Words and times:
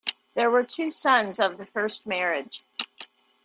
There 0.33 0.49
were 0.49 0.63
two 0.63 0.89
sons 0.89 1.39
of 1.39 1.59
the 1.59 1.65
first 1.67 2.07
marriage. 2.07 2.63